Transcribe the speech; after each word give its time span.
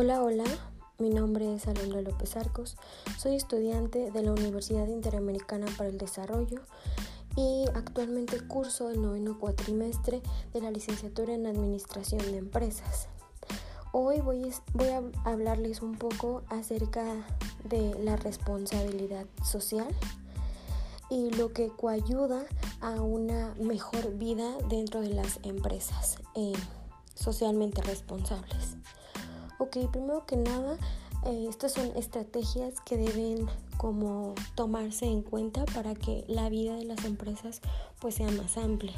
Hola, 0.00 0.22
hola, 0.22 0.44
mi 1.00 1.10
nombre 1.10 1.52
es 1.52 1.66
Alondra 1.66 2.00
López 2.02 2.36
Arcos, 2.36 2.76
soy 3.18 3.34
estudiante 3.34 4.12
de 4.12 4.22
la 4.22 4.30
Universidad 4.30 4.86
Interamericana 4.86 5.66
para 5.76 5.90
el 5.90 5.98
Desarrollo 5.98 6.60
y 7.34 7.64
actualmente 7.74 8.40
curso 8.46 8.90
el 8.90 9.02
noveno 9.02 9.40
cuatrimestre 9.40 10.22
de 10.52 10.60
la 10.60 10.70
licenciatura 10.70 11.34
en 11.34 11.48
Administración 11.48 12.20
de 12.20 12.36
Empresas. 12.36 13.08
Hoy 13.90 14.20
voy, 14.20 14.52
a 14.88 15.28
hablarles 15.28 15.82
un 15.82 15.96
poco 15.96 16.44
acerca 16.48 17.04
de 17.64 17.98
la 18.04 18.14
responsabilidad 18.14 19.26
social 19.44 19.88
y 21.10 21.30
lo 21.30 21.52
que 21.52 21.70
coayuda 21.70 22.44
a 22.80 23.02
una 23.02 23.52
mejor 23.58 24.16
vida 24.16 24.58
dentro 24.68 25.00
de 25.00 25.08
las 25.08 25.40
empresas 25.42 26.18
eh, 26.36 26.52
socialmente 27.16 27.82
responsables. 27.82 28.76
Ok, 29.58 29.76
primero 29.90 30.24
que 30.24 30.36
nada, 30.36 30.78
eh, 31.26 31.46
estas 31.48 31.72
son 31.72 31.90
estrategias 31.96 32.80
que 32.80 32.96
deben 32.96 33.46
como 33.76 34.34
tomarse 34.54 35.06
en 35.06 35.22
cuenta 35.22 35.64
para 35.66 35.94
que 35.94 36.24
la 36.28 36.48
vida 36.48 36.76
de 36.76 36.84
las 36.84 37.04
empresas 37.04 37.60
pues 38.00 38.16
sea 38.16 38.30
más 38.30 38.56
amplia. 38.56 38.94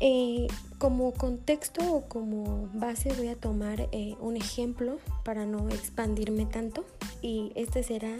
Eh, 0.00 0.46
como 0.78 1.12
contexto 1.12 1.80
o 1.92 2.08
como 2.08 2.70
base 2.72 3.12
voy 3.14 3.26
a 3.26 3.34
tomar 3.34 3.88
eh, 3.90 4.14
un 4.20 4.36
ejemplo 4.36 4.98
para 5.24 5.44
no 5.44 5.68
expandirme 5.70 6.46
tanto 6.46 6.84
y 7.20 7.50
este 7.56 7.82
será 7.82 8.16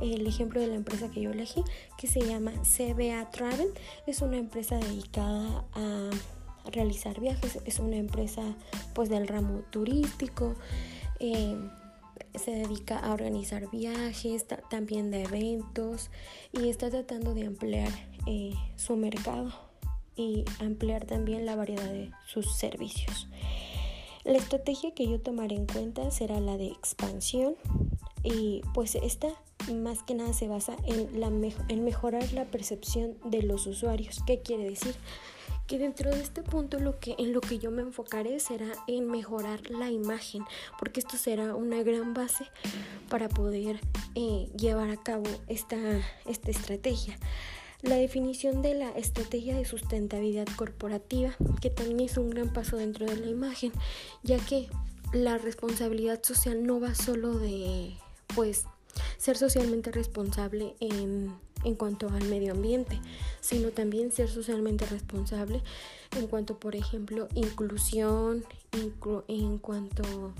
el 0.00 0.24
ejemplo 0.28 0.60
de 0.60 0.68
la 0.68 0.76
empresa 0.76 1.10
que 1.10 1.20
yo 1.22 1.32
elegí 1.32 1.64
que 1.98 2.06
se 2.06 2.20
llama 2.20 2.52
CBA 2.62 3.28
Travel. 3.32 3.72
Es 4.06 4.22
una 4.22 4.36
empresa 4.36 4.76
dedicada 4.76 5.64
a 5.72 6.10
realizar 6.66 7.20
viajes, 7.20 7.58
es 7.64 7.78
una 7.78 7.96
empresa 7.96 8.42
pues 8.94 9.08
del 9.08 9.28
ramo 9.28 9.62
turístico. 9.70 10.54
Eh, 11.20 11.56
se 12.34 12.50
dedica 12.50 12.98
a 12.98 13.12
organizar 13.12 13.70
viajes, 13.70 14.46
también 14.70 15.10
de 15.10 15.22
eventos 15.22 16.10
y 16.52 16.68
está 16.68 16.90
tratando 16.90 17.34
de 17.34 17.46
ampliar 17.46 17.90
eh, 18.26 18.54
su 18.76 18.96
mercado 18.96 19.52
y 20.16 20.44
ampliar 20.60 21.04
también 21.04 21.46
la 21.46 21.56
variedad 21.56 21.90
de 21.90 22.10
sus 22.26 22.56
servicios. 22.56 23.28
La 24.24 24.38
estrategia 24.38 24.92
que 24.92 25.08
yo 25.08 25.20
tomaré 25.20 25.54
en 25.54 25.66
cuenta 25.66 26.10
será 26.10 26.40
la 26.40 26.56
de 26.56 26.66
expansión 26.66 27.54
y 28.24 28.62
pues 28.74 28.96
esta 28.96 29.28
más 29.72 30.02
que 30.02 30.14
nada 30.14 30.32
se 30.32 30.48
basa 30.48 30.76
en, 30.84 31.20
la 31.20 31.28
en 31.28 31.84
mejorar 31.84 32.32
la 32.32 32.44
percepción 32.44 33.16
de 33.24 33.42
los 33.42 33.66
usuarios. 33.66 34.22
¿Qué 34.26 34.40
quiere 34.40 34.64
decir? 34.64 34.94
Que 35.66 35.78
dentro 35.78 36.10
de 36.10 36.20
este 36.20 36.42
punto 36.42 36.78
lo 36.78 36.98
que, 36.98 37.14
en 37.18 37.32
lo 37.32 37.40
que 37.40 37.58
yo 37.58 37.70
me 37.70 37.82
enfocaré 37.82 38.38
será 38.40 38.66
en 38.86 39.10
mejorar 39.10 39.70
la 39.70 39.90
imagen, 39.90 40.44
porque 40.78 41.00
esto 41.00 41.16
será 41.16 41.54
una 41.54 41.82
gran 41.82 42.14
base 42.14 42.46
para 43.08 43.28
poder 43.28 43.80
eh, 44.14 44.48
llevar 44.56 44.90
a 44.90 44.96
cabo 44.96 45.24
esta, 45.48 45.76
esta 46.26 46.50
estrategia. 46.50 47.18
La 47.82 47.96
definición 47.96 48.62
de 48.62 48.74
la 48.74 48.90
estrategia 48.90 49.56
de 49.56 49.64
sustentabilidad 49.64 50.48
corporativa, 50.56 51.36
que 51.60 51.70
también 51.70 52.00
es 52.00 52.16
un 52.16 52.30
gran 52.30 52.52
paso 52.52 52.76
dentro 52.76 53.06
de 53.06 53.16
la 53.16 53.26
imagen, 53.26 53.72
ya 54.22 54.38
que 54.38 54.68
la 55.12 55.38
responsabilidad 55.38 56.22
social 56.22 56.64
no 56.64 56.80
va 56.80 56.94
solo 56.94 57.38
de, 57.38 57.94
pues, 58.34 58.64
ser 59.18 59.36
socialmente 59.36 59.90
responsable 59.90 60.74
en 60.80 61.34
en 61.64 61.74
cuanto 61.74 62.08
al 62.08 62.24
medio 62.24 62.52
ambiente, 62.52 63.00
sino 63.40 63.70
también 63.70 64.12
ser 64.12 64.28
socialmente 64.28 64.86
responsable 64.86 65.62
en 66.16 66.28
cuanto, 66.28 66.58
por 66.58 66.76
ejemplo, 66.76 67.28
inclusión, 67.34 68.44
en 69.28 69.58
cuanto 69.58 70.34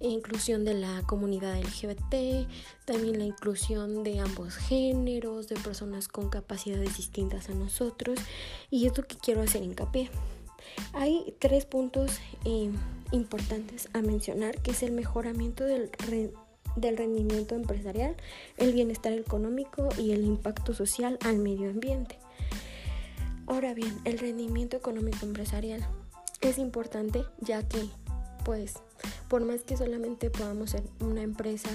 inclusión 0.00 0.64
de 0.64 0.74
la 0.74 1.02
comunidad 1.06 1.58
LGBT, 1.58 2.48
también 2.84 3.18
la 3.18 3.24
inclusión 3.24 4.02
de 4.02 4.18
ambos 4.18 4.56
géneros, 4.56 5.48
de 5.48 5.56
personas 5.56 6.08
con 6.08 6.28
capacidades 6.28 6.96
distintas 6.96 7.48
a 7.48 7.54
nosotros, 7.54 8.18
y 8.70 8.86
es 8.86 8.96
lo 8.96 9.06
que 9.06 9.16
quiero 9.16 9.42
hacer 9.42 9.62
hincapié. 9.62 10.10
Hay 10.92 11.34
tres 11.38 11.64
puntos 11.64 12.18
eh, 12.44 12.70
importantes 13.12 13.88
a 13.94 14.02
mencionar, 14.02 14.60
que 14.60 14.72
es 14.72 14.82
el 14.82 14.92
mejoramiento 14.92 15.64
del 15.64 15.90
del 16.76 16.96
rendimiento 16.96 17.54
empresarial, 17.54 18.16
el 18.56 18.72
bienestar 18.72 19.12
económico 19.12 19.88
y 19.98 20.12
el 20.12 20.24
impacto 20.24 20.74
social 20.74 21.18
al 21.22 21.38
medio 21.38 21.70
ambiente. 21.70 22.18
Ahora 23.46 23.74
bien, 23.74 23.98
el 24.04 24.18
rendimiento 24.18 24.76
económico 24.76 25.24
empresarial 25.24 25.86
es 26.40 26.58
importante 26.58 27.24
ya 27.40 27.62
que, 27.62 27.88
pues, 28.44 28.74
por 29.28 29.44
más 29.44 29.62
que 29.62 29.76
solamente 29.76 30.30
podamos 30.30 30.70
ser 30.70 30.82
una 31.00 31.22
empresa 31.22 31.70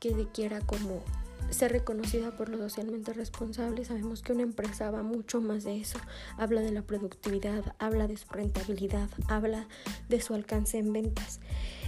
que 0.00 0.14
se 0.14 0.26
quiera 0.28 0.60
como 0.60 1.02
ser 1.50 1.72
reconocida 1.72 2.36
por 2.36 2.48
lo 2.48 2.58
socialmente 2.58 3.12
responsable, 3.12 3.84
sabemos 3.84 4.22
que 4.22 4.32
una 4.32 4.42
empresa 4.42 4.90
va 4.90 5.02
mucho 5.02 5.40
más 5.40 5.64
de 5.64 5.80
eso. 5.80 5.98
Habla 6.36 6.62
de 6.62 6.72
la 6.72 6.82
productividad, 6.82 7.74
habla 7.78 8.08
de 8.08 8.16
su 8.16 8.28
rentabilidad, 8.30 9.08
habla 9.28 9.68
de 10.08 10.20
su 10.20 10.34
alcance 10.34 10.78
en 10.78 10.92
ventas. 10.92 11.40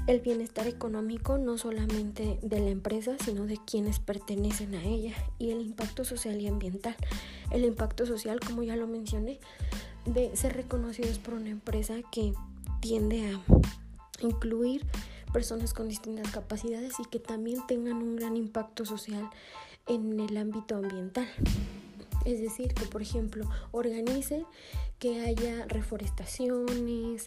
El 0.07 0.21
bienestar 0.21 0.69
económico 0.69 1.37
no 1.39 1.59
solamente 1.59 2.39
de 2.43 2.61
la 2.61 2.71
empresa, 2.71 3.17
sino 3.25 3.47
de 3.47 3.59
quienes 3.67 3.99
pertenecen 3.99 4.75
a 4.77 4.85
ella 4.85 5.15
y 5.39 5.51
el 5.51 5.61
impacto 5.61 6.05
social 6.05 6.41
y 6.41 6.47
ambiental. 6.47 6.95
El 7.51 7.65
impacto 7.65 8.07
social, 8.07 8.39
como 8.39 8.63
ya 8.63 8.77
lo 8.77 8.87
mencioné, 8.87 9.41
de 10.05 10.37
ser 10.37 10.55
reconocidos 10.55 11.19
por 11.19 11.35
una 11.35 11.49
empresa 11.49 11.97
que 12.13 12.33
tiende 12.81 13.35
a 13.35 13.41
incluir 14.21 14.87
personas 15.33 15.75
con 15.75 15.89
distintas 15.89 16.31
capacidades 16.31 16.95
y 16.99 17.09
que 17.09 17.19
también 17.19 17.67
tengan 17.67 17.97
un 17.97 18.17
gran 18.17 18.37
impacto 18.37 18.85
social 18.85 19.29
en 19.87 20.19
el 20.21 20.37
ámbito 20.37 20.77
ambiental. 20.77 21.29
Es 22.25 22.41
decir, 22.41 22.75
que 22.75 22.87
por 22.87 23.03
ejemplo 23.03 23.49
organice 23.71 24.45
que 24.99 25.21
haya 25.21 25.67
reforestaciones, 25.67 27.27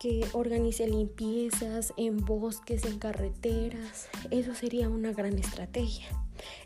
que 0.00 0.26
organice 0.32 0.88
limpiezas 0.88 1.92
en 1.98 2.16
bosques, 2.24 2.86
en 2.86 2.98
carreteras. 2.98 4.08
Eso 4.30 4.54
sería 4.54 4.88
una 4.88 5.12
gran 5.12 5.38
estrategia. 5.38 6.06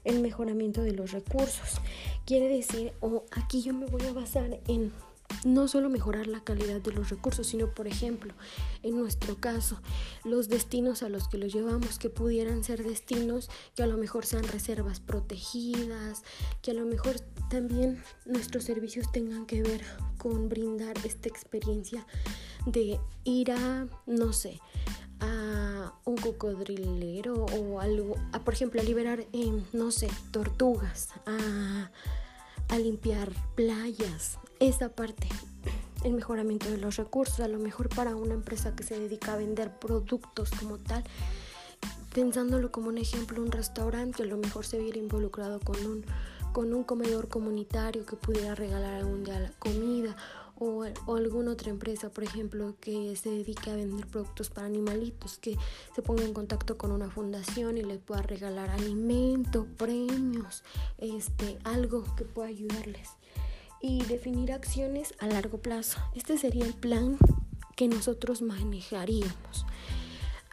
El 0.05 0.21
mejoramiento 0.21 0.83
de 0.83 0.93
los 0.93 1.11
recursos. 1.11 1.81
Quiere 2.27 2.49
decir, 2.49 2.93
o 3.01 3.25
aquí 3.33 3.61
yo 3.61 3.75
me 3.75 3.87
voy 3.87 4.03
a 4.07 4.13
basar 4.13 4.61
en 4.69 4.93
no 5.45 5.69
solo 5.69 5.91
mejorar 5.91 6.27
la 6.27 6.43
calidad 6.43 6.81
de 6.81 6.93
los 6.93 7.11
recursos, 7.11 7.47
sino 7.47 7.69
por 7.69 7.87
ejemplo, 7.87 8.35
en 8.83 8.99
nuestro 8.99 9.37
caso, 9.37 9.81
los 10.25 10.49
destinos 10.49 11.03
a 11.03 11.09
los 11.09 11.29
que 11.29 11.39
los 11.39 11.53
llevamos, 11.53 11.99
que 11.99 12.11
pudieran 12.11 12.65
ser 12.65 12.83
destinos 12.83 13.51
que 13.75 13.83
a 13.83 13.87
lo 13.87 13.97
mejor 13.97 14.27
sean 14.27 14.45
reservas 14.45 15.01
protegidas, 15.01 16.23
que 16.63 16.73
a 16.73 16.75
lo 16.75 16.85
mejor 16.87 17.21
también 17.51 18.03
nuestros 18.25 18.65
servicios 18.65 19.13
tengan 19.13 19.47
que 19.47 19.63
ver 19.63 19.83
con 20.19 20.49
brindar 20.49 20.97
esta 21.05 21.29
experiencia 21.29 22.07
de 22.67 22.99
ir 23.25 23.53
a, 23.53 23.87
no 24.07 24.33
sé, 24.33 24.61
a 25.21 25.93
un 26.05 26.17
cocodrilero 26.17 27.45
o 27.47 27.81
algo, 27.81 28.17
a, 28.33 28.41
por 28.45 28.55
ejemplo, 28.55 28.81
a 28.81 28.85
liberar, 28.85 29.27
no 29.73 29.91
sé, 29.91 30.09
tortugas, 30.33 31.11
a 31.27 31.91
a 32.69 32.79
limpiar 32.79 33.33
playas, 33.55 34.39
esa 34.61 34.91
parte, 34.91 35.29
el 36.05 36.13
mejoramiento 36.13 36.71
de 36.71 36.79
los 36.79 36.97
recursos, 36.97 37.41
a 37.41 37.49
lo 37.49 37.59
mejor 37.59 37.89
para 37.89 38.17
una 38.17 38.35
empresa 38.35 38.75
que 38.75 38.83
se 38.83 38.99
dedica 38.99 39.33
a 39.33 39.37
vender 39.37 39.71
productos 39.79 40.51
como 40.51 40.79
tal, 40.79 41.05
pensándolo 42.13 42.71
como 42.71 42.89
un 42.89 42.99
ejemplo, 42.99 43.43
un 43.43 43.53
restaurante 43.53 44.23
a 44.23 44.27
lo 44.27 44.37
mejor 44.37 44.65
se 44.67 44.79
viera 44.79 44.99
involucrado 44.99 45.61
con 45.61 45.85
un, 45.85 46.05
con 46.53 46.73
un 46.73 46.85
comedor 46.85 47.29
comunitario 47.29 48.07
que 48.07 48.17
pudiera 48.17 48.55
regalar 48.55 48.95
algún 48.95 49.25
día 49.25 49.41
la 49.41 49.51
comida 49.59 50.17
o, 50.57 50.85
alguna 51.09 51.53
otra 51.53 51.71
empresa, 51.71 52.11
por 52.11 52.25
ejemplo, 52.25 52.77
que 52.81 53.17
se 53.17 53.31
dedique 53.31 53.71
a 53.71 53.77
vender 53.77 54.07
productos 54.07 54.51
para 54.51 54.67
animalitos, 54.67 55.39
que 55.39 55.57
se 55.95 56.03
ponga 56.03 56.23
en 56.25 56.33
contacto 56.33 56.79
con 56.79 56.93
una 56.93 57.11
fundación 57.11 57.77
y 57.77 57.83
le 57.83 57.99
pueda 57.99 58.23
regalar 58.23 58.71
alimento, 58.71 59.67
premios, 59.77 60.63
este, 60.99 61.59
algo 61.65 62.05
que 62.17 62.25
pueda 62.25 62.49
ayudarles. 62.49 63.11
Y 63.87 64.03
definir 64.05 64.51
acciones 64.51 65.13
a 65.19 65.27
largo 65.27 65.59
plazo. 65.59 66.01
Este 66.15 66.39
sería 66.39 66.65
el 66.65 66.73
plan 66.73 67.19
que 67.77 67.87
nosotros 67.87 68.41
manejaríamos 68.41 69.67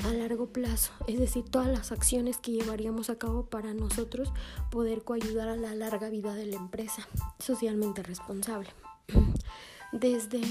a 0.03 0.11
largo 0.11 0.47
plazo, 0.47 0.91
es 1.07 1.17
decir, 1.17 1.45
todas 1.45 1.69
las 1.69 1.93
acciones 1.93 2.39
que 2.39 2.51
llevaríamos 2.51 3.09
a 3.09 3.15
cabo 3.15 3.45
para 3.45 3.73
nosotros 3.73 4.33
poder 4.69 5.03
coayudar 5.05 5.47
a 5.47 5.55
la 5.55 5.73
larga 5.75 6.09
vida 6.09 6.35
de 6.35 6.45
la 6.47 6.57
empresa 6.57 7.07
socialmente 7.39 8.03
responsable 8.03 8.67
desde 9.93 10.41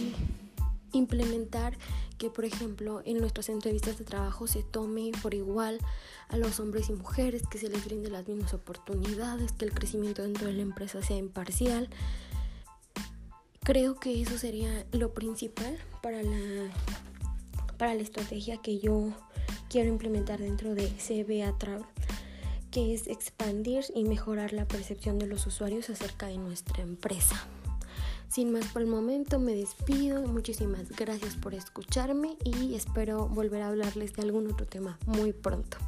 implementar 0.92 1.76
que, 2.16 2.30
por 2.30 2.46
ejemplo, 2.46 3.02
en 3.04 3.18
nuestras 3.18 3.50
entrevistas 3.50 3.98
de 3.98 4.06
trabajo 4.06 4.46
se 4.46 4.62
tome 4.62 5.12
por 5.20 5.34
igual 5.34 5.80
a 6.30 6.38
los 6.38 6.60
hombres 6.60 6.88
y 6.88 6.94
mujeres, 6.94 7.42
que 7.50 7.58
se 7.58 7.68
les 7.68 7.84
brinde 7.84 8.08
las 8.08 8.26
mismas 8.26 8.54
oportunidades, 8.54 9.52
que 9.52 9.66
el 9.66 9.74
crecimiento 9.74 10.22
dentro 10.22 10.46
de 10.46 10.54
la 10.54 10.62
empresa 10.62 11.02
sea 11.02 11.18
imparcial. 11.18 11.90
Creo 13.70 13.94
que 13.94 14.20
eso 14.20 14.36
sería 14.36 14.84
lo 14.90 15.14
principal 15.14 15.78
para 16.02 16.24
la, 16.24 16.72
para 17.78 17.94
la 17.94 18.02
estrategia 18.02 18.56
que 18.56 18.80
yo 18.80 19.12
quiero 19.68 19.88
implementar 19.88 20.40
dentro 20.40 20.74
de 20.74 20.88
CBA 20.88 21.56
Travel, 21.56 21.84
que 22.72 22.92
es 22.92 23.06
expandir 23.06 23.84
y 23.94 24.02
mejorar 24.02 24.52
la 24.52 24.66
percepción 24.66 25.20
de 25.20 25.28
los 25.28 25.46
usuarios 25.46 25.88
acerca 25.88 26.26
de 26.26 26.38
nuestra 26.38 26.82
empresa. 26.82 27.46
Sin 28.28 28.50
más 28.50 28.66
por 28.66 28.82
el 28.82 28.88
momento, 28.88 29.38
me 29.38 29.54
despido. 29.54 30.26
Muchísimas 30.26 30.90
gracias 30.90 31.36
por 31.36 31.54
escucharme 31.54 32.36
y 32.42 32.74
espero 32.74 33.28
volver 33.28 33.62
a 33.62 33.68
hablarles 33.68 34.16
de 34.16 34.22
algún 34.22 34.50
otro 34.50 34.66
tema 34.66 34.98
muy 35.06 35.32
pronto. 35.32 35.78